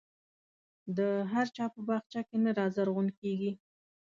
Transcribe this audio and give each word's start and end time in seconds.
د 0.97 0.99
هر 1.31 1.47
چا 1.55 1.65
په 1.73 1.81
باغچه 1.87 2.21
کې 2.27 2.37
نه 2.43 2.51
رازرغون 2.59 3.07
کېږي. 3.19 3.51